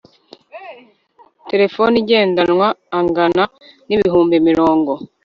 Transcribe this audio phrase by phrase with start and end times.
[1.49, 2.67] telefone igendanwa
[2.97, 3.43] angana
[3.87, 4.91] n ibihumbi mirongo